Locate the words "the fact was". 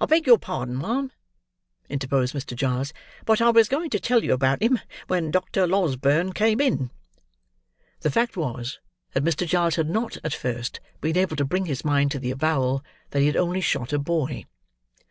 8.00-8.80